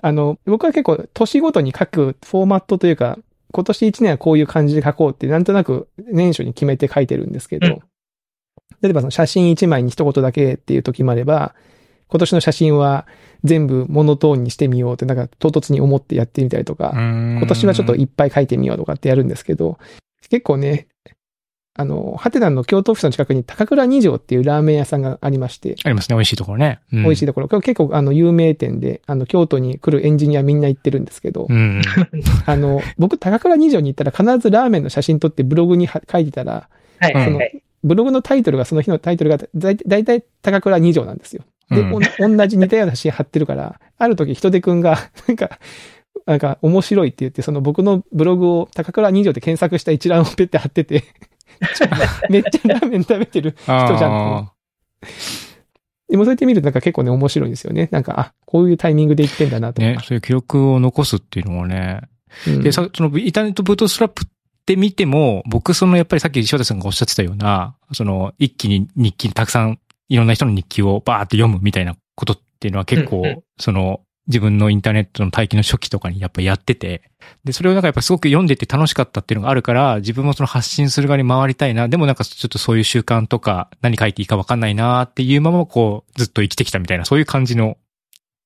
[0.00, 3.18] あの、僕は結構年ごとに書くフォーマットというか、
[3.52, 7.82] 今年1年はこういう感じで書こうってなんとなく年初に決めて書いてるんですけど、うん
[8.82, 11.54] 例えばその写真1枚に一言だけっていう時もあれば、
[12.08, 13.06] 今年の写真は
[13.44, 19.78] 全部モノトーンにしてみようってなんか唐突に思ってやってみたりとか、今今年はちょっといっぱい書いてみようとかってやるんですけど、
[20.28, 20.88] 結構ね、
[21.74, 26.80] あの、ハテナの京都オフィスの近くに高倉二条っていうラーメン屋さんがありまして、ありますね、美味しいところね。
[26.92, 27.48] うん、美味しいところ。
[27.48, 31.82] これ結構あの有名店で、あの京都に来るエンジニアみんな行ってるんですけど、うん。
[32.44, 37.62] あの、僕高倉二条に行ったら必ずラーメンの写真撮ってブログには書いてたら、はい、はい、そのはい。
[37.84, 41.42] ブログのタイトルがその日のタイトルがだいだいたい高倉二条なんですよ。
[41.70, 45.58] で、うん同じ似たような写真貼ってるから、ある時人手くんが、 なんか、
[46.26, 51.04] なんか面白いって言って、その僕のブログを高倉二条で検索した一覧をペッて貼ってて、
[52.30, 54.50] めっちゃラーメン食べてる人じゃん
[56.08, 57.88] でもそうやって見るとなんか結構ね、面白いんですよね。
[57.90, 59.72] なんか、あ、こういうタイミングで言ってんだなあ。
[59.72, 62.02] とか。、ねそういう記録を残すっていうのもね。
[62.46, 64.28] うんで、さ、そのインターネットブートストラップっ
[64.66, 69.78] て見ても、僕そのやっぱりさっき石渡さんがおっしゃってたような、その一気に日記、たくさん
[70.10, 77.02] いろんな人の日記をバーって読むみたいなことっていうのは結構、うんうんその自分のインターネットの待機の初期とかにやっぱやってて、
[77.44, 81.88] で、それをなんかやっぱすごく読んでて楽しかったっていうのがあるから、自分もその発信する側に回りたいな。
[81.88, 87.78] でもなんかちょっとそういう習慣とか何書いていいかわかんないなっていうままこうずっと生きてきたみたいな、そういう感じの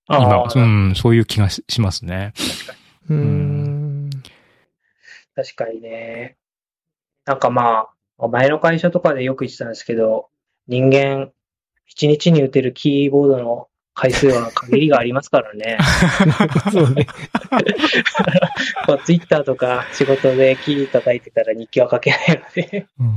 [0.09, 2.33] 今、うん、そういう気がししますね。
[3.11, 4.11] うーん。
[5.35, 6.37] 確かにね。
[7.27, 10.29] なんかまあ、前の会社とかでよく言ってたんですけど、
[10.69, 11.33] 人間、
[11.87, 15.79] 一日に打てるキーボードの回数は限りがありますからね。
[16.71, 17.07] そうね。
[18.87, 22.21] こうツイッターとか仕事でキー叩いてたら日記は書けない
[22.57, 22.87] ので。
[23.01, 23.17] うん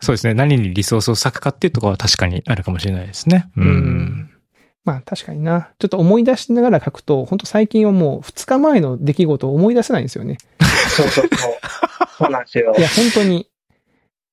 [0.00, 0.34] そうですね。
[0.34, 3.48] 何にリソースを割くかっていうところは確かにあるかもしれないですね。
[3.56, 3.60] う。
[3.60, 4.30] うんん。
[4.84, 5.70] まあ確かにな。
[5.78, 10.38] ちょっと思い出しながら書くと、本当最近はもう2日前の出来事を思い出せないんですよね。
[10.88, 11.52] そうそうそう。
[12.18, 12.80] そうなんですよい。
[12.80, 13.46] や、本当に。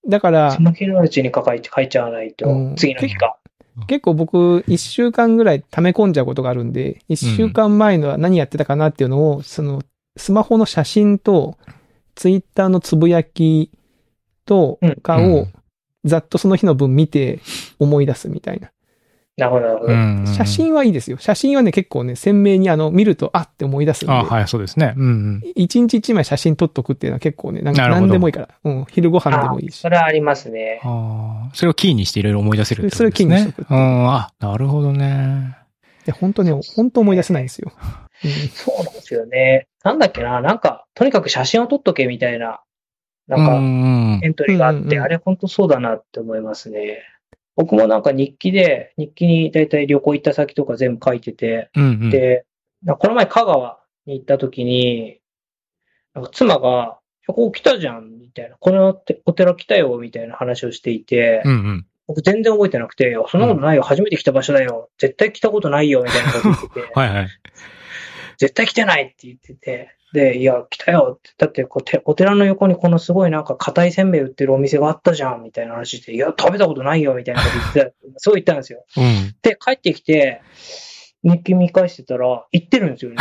[0.08, 3.38] だからそ、の日のうちに書いて書いちゃわないとうん、次の日か。
[3.86, 9.84] 結構僕、1週間ぐらい溜め込んじゃうことがあるんで、1週間前のは何やってたかなっていうのを、その、
[10.18, 11.58] スマホの写真と、
[12.16, 13.70] ツイッターのつぶやき
[14.46, 15.54] とうん、かをうん、
[16.06, 17.42] ざっとその日の分見て
[17.78, 18.72] 思い出すみたいな。
[19.38, 19.93] なるほど、なるほど。
[19.93, 21.17] うん写真はいいですよ。
[21.19, 24.13] 写真はね、結構ね、鮮明にあの、見ると、あって思い出すんで。
[24.13, 24.93] あはい、そうですね。
[24.97, 25.41] うんうん。
[25.56, 28.50] 一日一枚写真撮っとくっていうのは結構ね、なんか何でもいいから。
[28.63, 29.89] うん、昼ご飯でもいいしそ。
[29.89, 30.82] れはありますね。
[30.84, 33.28] ああ、それをキーにしていろいろ思い出せるってことですね。
[33.28, 33.76] それをキーにしとくう。
[33.76, 35.56] んあ、なるほどね。
[36.08, 37.71] いや、本当ね、本当思い出せないんですよ。
[38.23, 39.67] うんそうなんですよね。
[39.84, 42.62] なんだっけな、なんか、とにかく写真を撮っとけみたいな、
[43.28, 47.04] なんか、んエントリーがあって、うんうんうんあれ本当そうだなって思いますね。
[47.58, 52.10] 僕もなんか日記で、日記にだいたい旅行行った先とか全部書いてて、うんうん。
[52.12, 52.46] で、
[52.86, 55.20] この前香川に行った時に、
[56.13, 58.56] なんか妻が、ここ来たじゃん、みたいな。
[58.58, 61.86] このお寺来たよ、みたいな話をしていて、うんうん。
[62.06, 67.28] 僕全然覚えてなくて、そんなことないよ、初めて来た場所だよ、絶対来たことないよ、みたいなこと言ってて、 はいはい。
[68.38, 78.86] 絶対来てないって言ってて、で、いや、来たよって、だってこうてお寺の横にこのすごいなんか硬いせんべい売ってるお店があったじゃん、みたいな話して、いや、食べたことないよ、みたいなこと言ってた、 そう言ったんですよ。
[78.96, 79.36] うん。
[79.41, 80.41] で、帰ってきて、
[81.24, 83.17] 日記見返してたら、行ってるんですよね。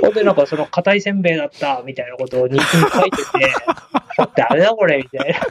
[0.00, 2.68] 本当になんかその硬いせんべいだったみたいなことを日記に書
[3.06, 3.24] いてて、
[4.36, 5.40] ダメだこれみたいな。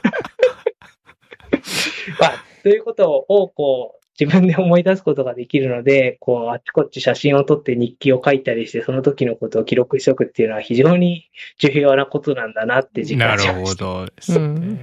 [2.19, 2.33] まあ、
[2.63, 13.53] ということをこう、自分で思い出すことができるので、こう、あっちこっち写真を撮って日記を書いたりして、その時のことを記録しておくっていうのは非常に重要なことなんだなって実感しました。
[13.53, 14.37] なるほどですね。
[14.37, 14.79] うん、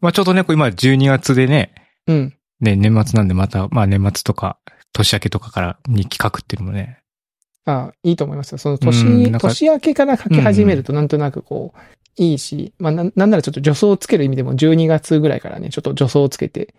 [0.00, 1.74] まあちょうどね、今12月でね、
[2.06, 2.34] うん。
[2.60, 4.58] ね、年末なんでまた、まあ年末とか、
[4.92, 7.00] 年明けとかから日記書くっていうのもね。
[7.64, 8.58] ああ、いいと思いますよ。
[8.58, 11.78] その年、年明けから書き始めるとなんとなくこう、
[12.16, 16.74] いいし、まあな、なんならちょっと助走をつける意味でも12月ぐらいからね、ちょっと助走をつけて、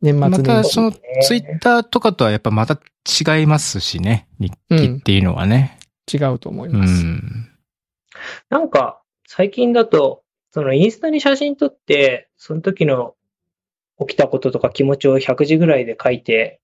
[0.00, 5.78] 年末またそのツイッターとかとはやっぱまた違いますしね、日記っていうのはね。
[6.12, 7.04] うん、違うと思います。
[7.04, 7.48] うん、
[8.48, 10.22] なんか、最近だと、
[10.52, 13.14] そのインスタに写真撮って、その時の
[14.00, 16.60] 起きたこととか気持ちを100字ぐらいで書いて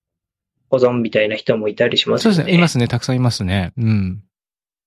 [0.69, 2.33] 保存みたいな人もいたりしますね。
[2.33, 2.57] そうですね。
[2.57, 2.87] いますね。
[2.87, 3.73] たくさんいますね。
[3.77, 4.23] うん。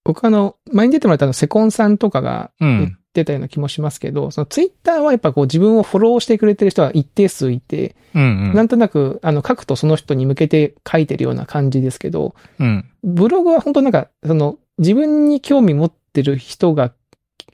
[0.05, 16.93] 僕あの、前に出てもらったのセコンさんとかが言ってたような気もしますけど、うん、そのツイッターはやっぱこう自分をフォローしてくれてる人は一定数いて、うんうん、なんとなくあの書くとその人に向けて書いてるような感じですけど、うん、ブログは本当なんか、その自分に興味持ってる人が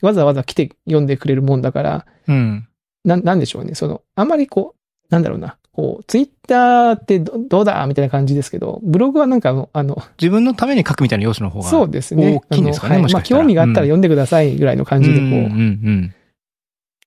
[0.02, 2.68] わざわざ来て読んでくれるもんだから、うん、
[3.04, 3.74] な、なんでしょうね。
[3.74, 5.56] その、あんまりこう、なんだろうな。
[5.76, 12.40] こう、ツイッターってどうだみたいな感じですけど、ブログはなんかあの、自分のために書くみたいな要素の方がそうですね。
[12.50, 15.44] 大きいんですかね、はい、まあ、興味があったら読んでくださいぐらいの感じでこう、うんうんう
[15.90, 16.14] ん、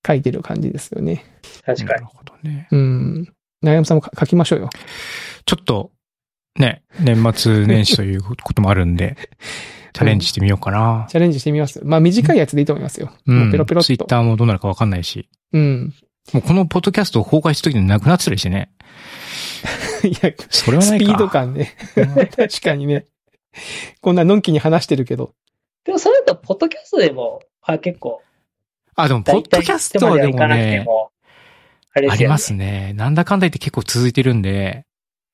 [0.05, 1.25] 書いてる感じですよね。
[1.65, 1.89] 確かに。
[1.89, 2.67] なるほどね。
[2.69, 3.33] うん。
[3.63, 4.69] 悩山さんも書きましょうよ。
[5.45, 5.89] ちょっと、
[6.59, 9.17] ね、年末年始ということもあるんで、
[9.93, 11.81] チャレンジしてみようかな、うん、チャレンジしてみます。
[11.83, 13.11] まあ短いやつでいいと思いますよ。
[13.25, 13.51] うん。
[13.51, 13.87] ペロペロっと。
[13.87, 15.27] ツイッターもどうなるかわかんないし。
[15.53, 15.93] うん。
[16.33, 18.71] もうこのポッドキャストを公開した時になくなってたりしてね。
[20.03, 21.05] いや、それはないか。
[21.05, 21.75] スピード感ね。
[22.35, 23.05] 確かにね。
[24.01, 25.33] こんなのんきに話してるけど。
[25.83, 28.21] でもそれだと、ポッドキャストでも、あ、結構。
[28.95, 30.85] あ、でも、ポッドキャストでもね、あね
[31.93, 32.93] ありますね。
[32.93, 34.85] なんだかんだ言って結構続いてるんで。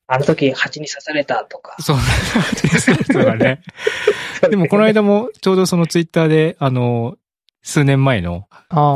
[0.08, 1.75] あの時、蜂に刺されたとか。
[1.79, 3.62] そう、蜂に刺されたとか ね。
[4.49, 7.17] でも、この間も、ちょうどそのツイッターで、あの、
[7.65, 8.47] 数年前の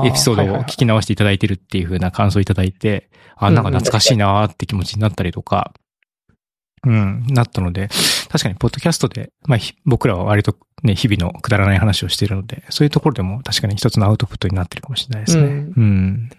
[0.05, 5.73] エピソードを聞き直していただいてるっていう風な感想をいただいて、あ、なんか懐かしいなーって気持ちになったりとか、
[6.85, 7.89] うん、なったので、
[8.29, 15.43] 確かにポッドキャストで、まあ、僕らは割とね、日々のくだらない話をしているので、そういうところでも確かに一つのアウトプットになってるかもしれないですね。
[15.43, 15.73] うん。
[15.75, 16.29] うん、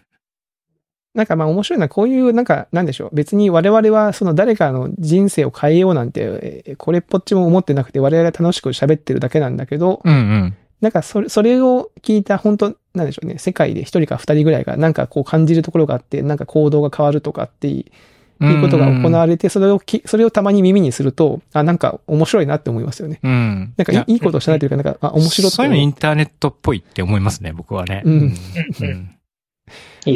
[1.14, 3.10] なんかまあ面白いのはこういう、なんか、なんでしょう。
[3.12, 10.56] 別に我々はその誰かの人生を変えようなんて、これっぽっちも思ってなくて我々が楽しく喋ってるだけなんだけど、うんうん。
[10.80, 13.38] なんかそれ、それを聞いた本当なんでしょうね。
[13.38, 17.84] 世界で一人か二人ぐらいがなんかこう感じるところがあって、なんか行動が変わるとかってい
[18.40, 23.20] うことが行われて、それをき、それをたまに耳にすると、あ、なんか面白いなって思いますよね。
[23.22, 23.74] うん。
[23.76, 25.50] なんかいいいことをしないというか、なんか、あ、面白い。
[25.50, 28.02] そういうのインターネットっぽいって思いますね、僕はね。
[28.04, 28.34] うん。
[28.80, 29.16] うん。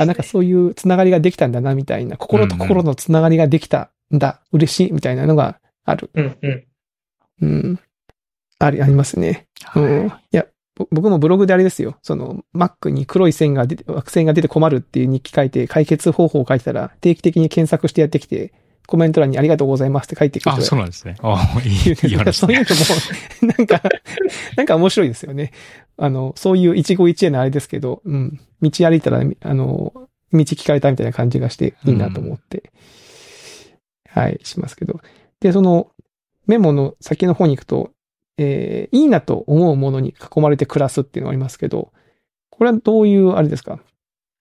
[0.01, 2.17] あ、なんかそういうつながりができたんだな、みたいな。
[2.17, 6.11] 心と心のつながりができたんだ、嬉しい、みたいなのがある。
[6.15, 6.65] うん、うん。
[7.43, 7.81] うん。
[8.59, 9.47] あり、ありますね。
[9.75, 10.07] うん。
[10.07, 10.47] いや、
[10.91, 11.97] 僕もブログであれですよ。
[12.03, 18.53] その、Mac に黒い線が出て、枠線が出て困るっていう日記書いて、解決方法を書いてたら、定期的に検索してやってきて、
[18.87, 20.57] コメント欄にありがとうございますって書いてくる。
[20.57, 21.15] あ、そうなんですね。
[21.23, 21.73] あいい、
[22.11, 23.83] いい話、そういうのも、なんか、
[24.57, 25.53] なんか面白いですよね。
[25.97, 28.41] あの、そういう一期一会のあれですけど、うん。
[28.61, 29.93] 道歩いたら、あの、
[30.33, 32.73] 道聞かれたみたいな感じがしていいなと思って、
[34.15, 35.01] うん、はい、しますけど。
[35.41, 35.89] で、その、
[36.47, 37.91] メモの先の方に行くと、
[38.37, 41.93] えー、いいなと思うものに囲まれて暮らすっていうのがありますけど、
[42.51, 43.81] これはどういうあれですか？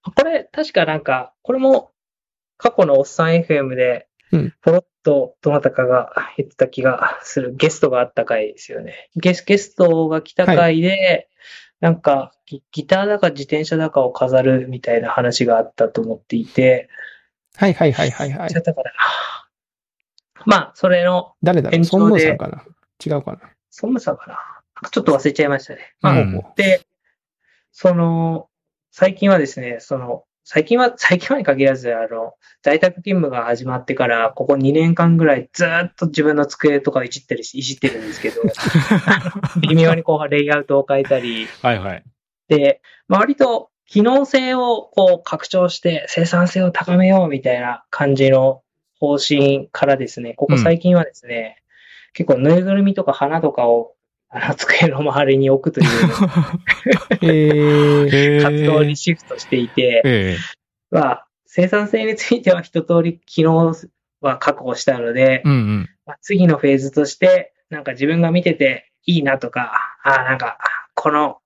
[0.03, 1.91] これ、確かなんか、これも
[2.57, 4.07] 過去のおっさん FM で、
[4.61, 9.09] ポロッとどなたかが言ってた気がする、ゲストがあった回ですよね。
[9.15, 11.27] ゲスゲストが来た回で、はい、
[11.79, 16.89] なんかギ、ギターだか自転車だかを飾るみたいな話があったと思っていて、
[17.55, 18.49] はいはいはいはいはい。
[18.49, 18.91] だから
[20.45, 21.33] まあ、それの。
[21.43, 21.81] 誰だろう？
[21.91, 22.63] 孫文さんかな？
[23.05, 23.39] 違うかな？
[23.75, 25.95] ソムさかなちょっと忘れちゃいましたね。
[25.99, 26.81] まあ、うん、で、
[27.71, 28.47] その、
[28.91, 38.43] 最近はですね、その、最近は、 最近はに限らず、あの、在宅勤務が始まってから、ここ2年間ぐらいずっと自分の机とかいじったりいじってるんですけど、
[39.67, 42.03] 微妙にこう、レイアウトを変えたり、はいはい。
[42.49, 48.61] で、まあ、割と機能性をこう拡張して生産性を高めようみたいな感じの
[48.99, 51.62] 方針からですね、ここ最近はですね、
[52.13, 53.93] 結構ぬいぐるみとか花とかを
[54.29, 55.83] あの 机の周りに置くとい
[58.39, 63.75] う 活動にシフトしていて、えー、まあ、生産性については一通り機能
[64.21, 70.57] は確保したので、うんうん、まあ、次のフェーズとして、なんか自分が見てていいなとか、ああ、なんか、
[70.95, 71.37] この、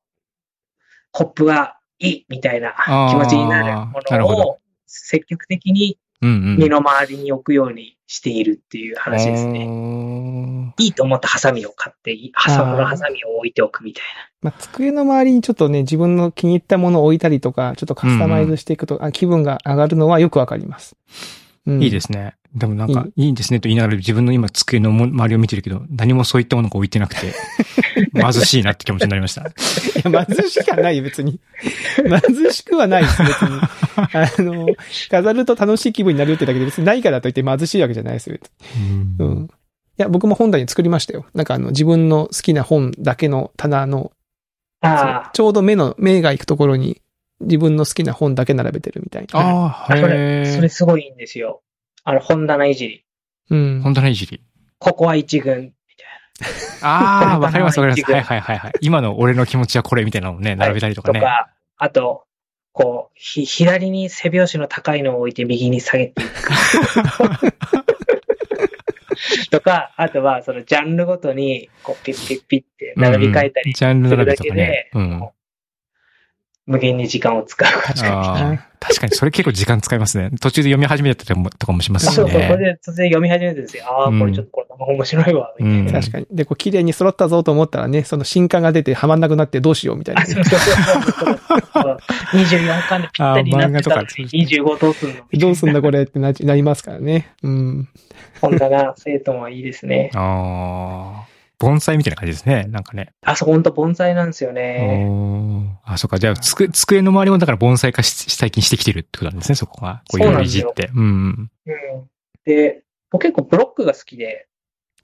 [1.11, 2.73] ホップがいいみたいな
[3.09, 5.97] 気持ちになるものを積極的に。
[6.21, 9.67] 身の回りに置くようにしているっていう話ですね。
[9.67, 10.73] ね。
[10.79, 14.03] いいと思ったハサミを買って、ハサミのハサミを置いておくみたい
[14.41, 20.95] まあ、机の周りにちょっとね、自分の気に入ったものを置いたりとか、ちょっとカスタマイズしていくと、あ気分が上がるのはよくわかります。
[21.67, 22.35] うんいいですね。
[22.55, 27.33] でもなんか、いいんですねと言いながら自分の今机の周りを見てるけど、何もそういったものが置いてなくて、
[28.15, 29.41] 貧しいなって気持ちになりました。
[29.41, 29.45] い
[30.11, 31.39] や、貧しくはないよ、別に。
[31.97, 33.59] 貧しくはないです、別に。
[33.97, 34.67] あの、
[35.09, 38.37] 飾ると楽しい気分になるってだけで別にないからといって貧しいわけじゃないですよ。
[38.37, 38.49] 別
[38.79, 39.43] にううん。
[39.43, 39.49] い
[39.97, 41.25] や、僕も本棚に作りましたよ。
[41.33, 44.11] なんかあの、自分の好きな本だけの棚の、
[45.33, 47.01] ちょうど目の、目が行くところに
[47.41, 49.39] 自分の好きな本だけ並べてるみたいな。
[49.39, 50.69] ああ、あ、それ、へそれえ。
[50.69, 51.61] すごいいいんですよ。
[52.03, 53.05] あの、本棚いじり。
[53.49, 53.81] うん。
[53.81, 54.41] 本当のいじり。
[54.79, 55.73] ここは一軍。
[56.81, 58.11] ああ、わかりますわかります。
[58.11, 58.73] はいはいはいはい。
[58.81, 61.19] 今の俺の気持ちはこれみたいなのをね、並べたりとかね。
[61.19, 62.25] とか、あと、
[62.73, 66.51] こう、ひ、左に背拍子の高いのを置いて右に下げていく。
[69.49, 74.91] とか、あとは、そのジャンルごとに、こう、ピッピッピッって並び替えたりジャンル並べとかね。
[74.93, 75.29] うん。
[76.67, 77.71] 無限に時間を使う。
[77.81, 78.59] 確かに。
[78.79, 80.29] 確かにそれ結構時間使いますね。
[80.39, 82.57] 途中で読み始めたりとかもしますしそうそう、これね。
[82.57, 83.85] で突然読み始めてるんですよ。
[83.87, 85.79] ああ、これちょっとこれ面白いわ、みたいな。
[85.79, 86.27] うん確かに。
[86.29, 90.25] で、こう、綺麗に揃ったぞと思ったらね、その新刊が出てはまんなくなってどうしようみたいなあ、。
[90.25, 91.97] そうそうそうそうそう。
[92.33, 95.15] 24巻でぴったりになってたのあ漫画とかに25どうすんの？
[95.33, 97.33] どうすんだこれってななりますからね。
[97.43, 97.89] うん。
[98.41, 100.11] 本棚、生徒はいいですね。
[100.13, 101.36] ああ。
[101.59, 102.65] 盆栽みたいな感じですね。
[102.69, 103.13] なんかね。
[103.23, 105.79] あ、そう、ほんと盆栽なんですよね。
[105.83, 106.19] あ、そっか。
[106.19, 110.03] じゃあ、つく、机の周りもだから盆栽化し最近してきてるってことなんですね、そこが。
[110.09, 110.89] こういろいろいじって。
[110.93, 111.03] うん。
[111.65, 112.09] うん。
[112.45, 114.47] で、僕結構ブロックが好きで、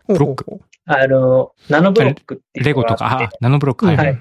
[0.08, 0.46] ブロック？
[0.86, 3.86] あの、ナノブロックっていうレゴとか、あナノブロック。
[3.86, 4.20] はい。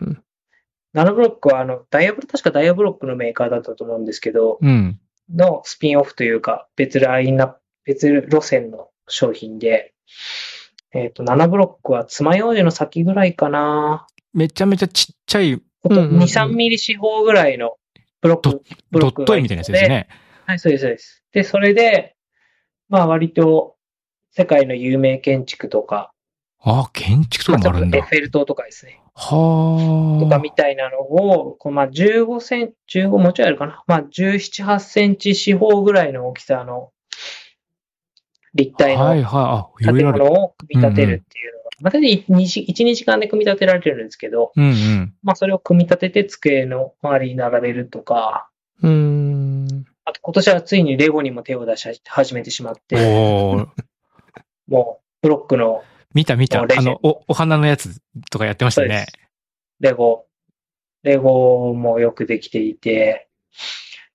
[0.93, 5.01] ナノブロックはあの、ダイヤブロ、確かダイヤブロックのメーカーだったと思うんですけど、うん。
[5.35, 9.93] のスピンオフというか、別ラインナップ、別路線の商品で、
[10.95, 14.07] えっ、と、ナノブロックは爪楊枝の先ぐらいかな。
[14.35, 17.77] めちゃめちゃちっちゃいうんうんうん2、3ミリ四方ぐらいの
[18.21, 20.09] ブロック、ブロックがドット絵みたいなやつですね。
[20.47, 21.25] はい、そうです、そうです。
[21.33, 22.15] で、それで、
[22.89, 23.77] まあ割と
[24.31, 26.13] 世界の有名建築とか、
[26.65, 27.99] あ、建築とまあかもあるんだ。
[27.99, 29.01] エッフェル塔とかですね。
[29.15, 30.23] はあ。
[30.23, 33.83] とかみたいなのを、こうまあ15センチ、15もうちょいあるかな。
[33.87, 36.91] まあ17、8センチ四方ぐらいの大きさの
[38.55, 39.15] 立体の
[39.79, 39.95] 建。
[40.05, 45.15] 物を組み立てるっていうのが、まあ大体1、2時間で組み立てられてるんですけど、うんうん。
[45.23, 48.49] まあそれを組み立てて机の周りに並べるとか、
[48.83, 49.85] うーん。
[50.05, 53.69] あと今年はついにレゴにも手を出し始めてしまって、おー
[54.69, 55.83] もうブロックの
[56.15, 56.63] 見た見た。
[56.63, 59.07] あの、お、お花のやつとかやってましたね。
[59.81, 60.27] レゴ、
[61.03, 63.29] レゴもよくできていて、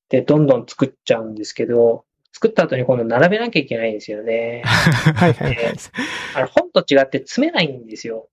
[0.10, 2.06] で、どんどん作っちゃうんですけど、
[2.38, 4.62] 作った後に今度並べなきゃいけないんですよね。
[5.15, 5.56] はいはいはい。
[5.56, 5.73] で
[6.36, 8.30] あの本と違って詰めないんですよ。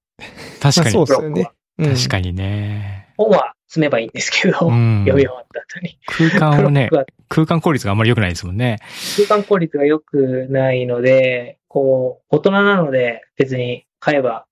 [0.61, 0.97] 確かに。
[0.97, 1.55] まあそうですよねブロックは。
[1.79, 3.09] うん確かにね。
[3.17, 5.99] 本は詰めばいいんですけど、うん読み終わった後に。
[6.05, 6.90] 空間をね
[7.31, 8.79] 空間効率があんまり良くないですもんね。
[9.17, 14.45] 空間効率が良くないので、こう、大人なので別に買えば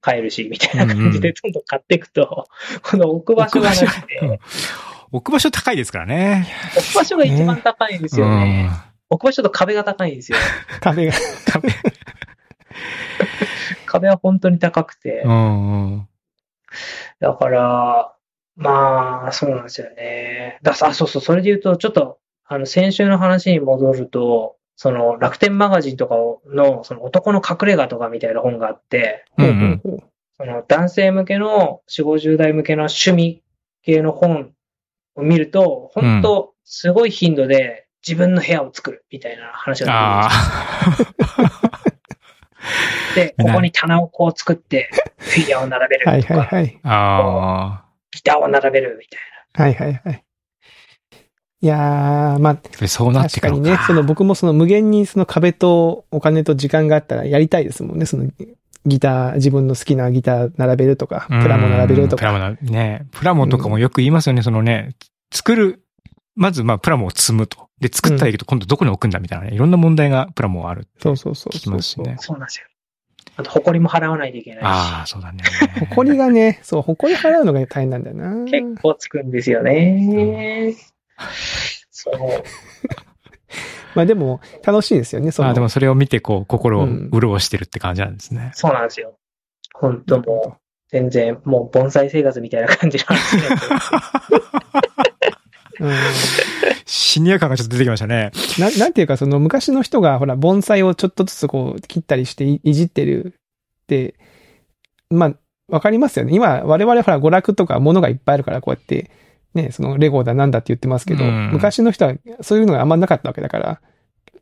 [0.00, 2.46] 買えるし、みたいな感じでどんどん買っていくと、
[2.82, 3.82] この置く場所がなく
[4.22, 4.40] うんて、
[5.12, 6.46] 置く場所高いですからね。
[6.76, 8.70] 置く場所が一番高いんですよね。
[8.84, 10.38] うん置く場所と壁が高いんですよ。
[10.80, 11.12] 壁が。
[11.52, 11.68] 壁
[13.86, 15.28] 壁は本当に高くてう。
[15.28, 16.08] んうん。
[17.18, 18.14] だから、
[18.54, 20.60] まあ、そうなんですよね。
[20.62, 26.14] だあ、そうそう、それで言うと、ちょっと、あの、先週の話に戻ると、その、楽天マガジンとか
[26.46, 30.02] の、その、男の隠れ家とかみたいな本があって、うんうん。
[30.38, 33.42] その、男性向けの、4、50代向けの趣味
[33.82, 34.52] 系の本
[35.16, 40.28] を見ると、本当すごい頻度で自分の部屋を作るみたいな話が
[40.98, 46.80] 出てくるんで ここに棚をこう作って、フィギュアを並べるはいとか、はいはい。
[46.84, 47.82] あ。
[47.82, 49.20] あギターを並べるみたい
[49.52, 50.24] はいはいはい。
[51.62, 52.88] いやー、まあ、あ。
[52.88, 58.06] そうなって確かにね、その僕もその無限にその壁とお金と時間があったらやりたいですもんね。
[58.06, 58.28] その
[58.86, 62.30] ギター、自分の好きなギター並べるとか、プラモ並べるとか。
[62.30, 63.06] うんプラモな、ね。
[63.12, 64.94] プラモとかもよく言いますよね、そのね、
[65.32, 65.82] 作る、
[66.36, 67.68] まずまあプラモを積むと。
[67.80, 69.54] で、作ったらいいけど、今度どこに置くんだみたいなね。
[69.54, 72.18] いろんな問題がプラモはあるってそうそうそう聞きそうますしねな。。
[72.18, 72.66] そうなんですよ。
[73.36, 75.42] あと、埃も払わないといけないああ、し、そうだね。
[75.90, 78.44] 埃がね、そう、埃払うのが大変なんだよな。
[78.44, 80.74] 結構つくんですよね。
[81.90, 82.14] そう。
[83.94, 85.48] まあでも、楽しいですよね、その。
[85.48, 88.50] ああ、でもそれを見て、こう、心をうん潤してるって感じなんですね。
[88.54, 89.16] そうなんですよ。
[89.74, 93.90] 本当もう、全然、もう盆栽生活みたいな感じの話になってます
[94.32, 94.40] うん
[96.86, 98.32] シニア感がちょっと出てきましたね。
[98.58, 103.34] な、なんていうか、その昔の人が、ほら、盆栽をちょっとずつこう、切ったりしていいじってる
[103.82, 104.14] って、
[105.10, 105.34] まあ、
[105.68, 106.34] わかりますよね。
[106.34, 109.10] 今、我々ほら、娯楽とか物がいっぱいあるから、こうやって、
[109.54, 113.80] ね、そのレゴだなんだって言ってますけど、うん昔の人はそういうのがあんまなかったわけだから、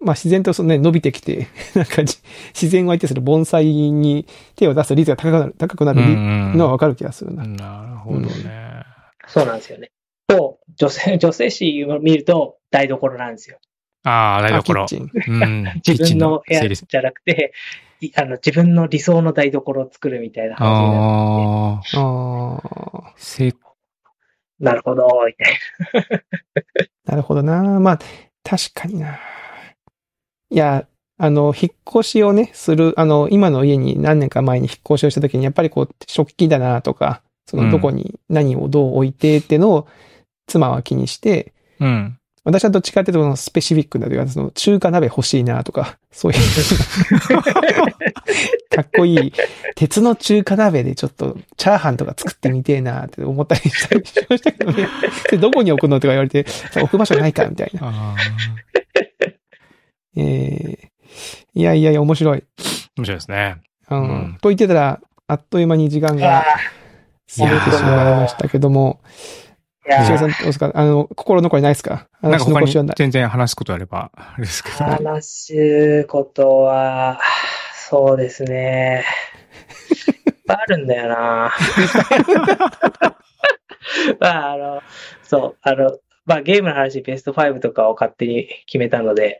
[0.00, 2.18] まあ自然とそのね、伸びてきて、 なんかじ
[2.54, 4.26] 自然を相手する盆栽に
[4.56, 6.00] 手を出す率が高くなる、高くなる
[6.56, 7.44] のはわかる気がするな。
[7.46, 8.84] なるほどね。
[9.26, 9.90] そうなんですよね。
[10.28, 13.58] と、女性、女性誌を見ると台所なんですよ。
[14.04, 14.86] ああ、台あキッ所。
[14.86, 15.10] チン。
[15.26, 15.64] うん。
[15.86, 17.52] 自分の部屋じゃなくて、
[18.00, 23.52] いあの、自分の理想の台所を作るみたいな話になるああ、ああ、せ
[24.60, 25.58] なるほど、みたい
[27.06, 27.80] なるほどな。
[27.80, 27.98] まあ、
[28.44, 29.18] 確かにな。
[30.50, 39.88] いや、あの、引っ越しをね、する、あの、今の家に何年か前に引っ越しをした時に、やっぱりこう、食器だなとか、その、どこに何をどう置いてってのを、
[40.48, 42.18] 妻は気にして、うん。
[42.44, 46.38] 私はどっちかっていうと、スペシフィックなというか、その、中華鍋欲しいなとか、そういう、
[48.74, 49.32] かっこいい、
[49.76, 54.88] 鉄の中華鍋でちょっと、チャーハンとか作ってみてえなって思ったりしたりしましたけどね。
[55.30, 58.16] でどこに置くのとか言われて、さ置く場所ないかみたいな。
[60.16, 60.88] ええ
[61.54, 62.44] いやいやいや、面白い。
[62.96, 63.56] 面白いですね。
[63.90, 64.00] うん。
[64.00, 66.22] うんと言ってたら、あっという間に時間な。
[66.22, 66.44] があ
[67.36, 69.00] 過ぎてしまいましたけども、
[69.88, 72.08] 石川さんどうですかあの、心残りないですか？
[72.22, 72.94] なんか他。
[72.96, 74.76] 全然話すことあれば、あれですけど。
[74.84, 77.20] 話すことは、
[77.74, 79.04] そうですね。
[80.26, 81.52] いっぱいあるんだよな。
[84.20, 84.82] まあ、あの、
[85.22, 89.38] そう、あの、まあ、ゲームの話、ベスト5とかを勝手に決めたので、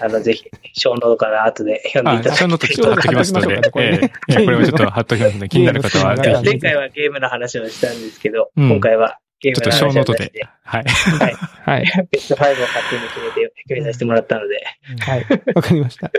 [0.00, 3.98] あの、ぜひ、小ノートから後で読んであいた、だそのとちょっと貼っときますので、 これね。
[4.28, 4.38] ええ。
[4.38, 8.70] ええこれはちょっと貼っときますので、気になる方は、 前回はゲームの話をしたんですけど、うん。
[8.70, 10.32] 今回はゲーちょっと show note で
[10.62, 10.84] はい。
[10.84, 11.34] はい。
[11.36, 11.84] はい。
[12.10, 14.64] ベスト5を勝手に決めて、決めさせてもらったので、
[15.00, 15.26] はい。
[15.54, 16.10] わかりました。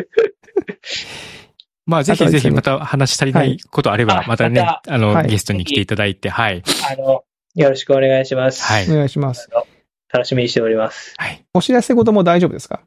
[1.88, 6.64] まあ、ぜひぜひまた話し足りないことあれば、はいまたね、まあの、はいゲストに来ていただいて、はい。
[6.92, 7.24] あの、
[7.56, 8.64] よろしくお願いします。
[8.64, 9.50] はいお願いします。
[10.12, 11.14] 楽しみにしております。
[11.18, 11.44] はい。
[11.54, 12.82] お知らせ事も大丈夫ですか？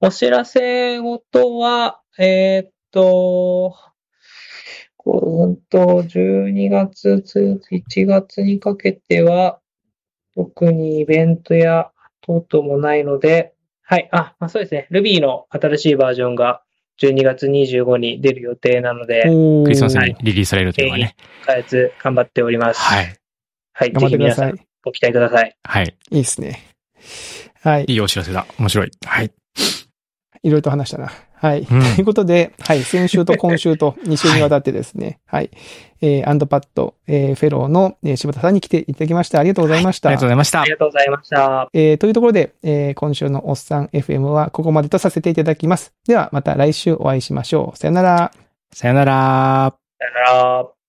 [0.00, 3.76] お知らせ事は、えーっと、
[5.06, 7.22] うんと、12月、
[7.70, 9.60] 1月にかけては、
[10.34, 11.90] 特にイベントや
[12.20, 14.88] 等々もないので、はい、あ、まあ、そうですね。
[14.90, 16.62] Ruby の新しいバージョンが
[17.00, 21.16] 12月25に出る予定なので、おクリスマスはにリリースされるというのがね。
[21.44, 22.80] 開発頑張っております。
[22.80, 23.16] はい。
[23.72, 24.66] はい、頑張ってくだぜひ皆さんさい。
[24.82, 25.56] ご期待ください。
[25.62, 25.96] はい。
[26.10, 26.74] いいですね。
[27.62, 27.84] はい。
[27.86, 28.46] いいお知らせだ。
[28.58, 28.90] 面白い。
[29.04, 29.30] はい。
[30.46, 31.10] いろいろと話したな。
[31.34, 31.60] はい。
[31.60, 32.82] うんということで、はい。
[32.82, 35.50] 先週と 今週と2週にわたってですね、はい。
[36.00, 39.40] えーアンドパッド、えーフェローの、えー柴田さんに来ていただきました。
[39.40, 40.08] ありがとうございました。
[40.08, 40.70] ありがとうございましたあり。
[40.70, 41.68] がとうございました。
[41.74, 45.92] えーというところで、えー今週のおっさん FM はここまでとさせていただきます。
[46.06, 47.78] ではまた来週お会いしましょう。
[47.78, 48.32] さよなら。
[48.72, 49.74] さよなら。
[49.98, 50.20] さよな
[50.62, 50.75] ら。